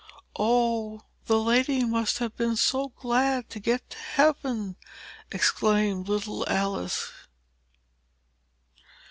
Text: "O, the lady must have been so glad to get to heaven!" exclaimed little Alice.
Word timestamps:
"O, 0.39 1.03
the 1.27 1.37
lady 1.37 1.85
must 1.85 2.17
have 2.17 2.35
been 2.35 2.55
so 2.55 2.87
glad 2.87 3.51
to 3.51 3.59
get 3.59 3.87
to 3.91 3.97
heaven!" 3.99 4.75
exclaimed 5.31 6.07
little 6.09 6.43
Alice. 6.49 7.11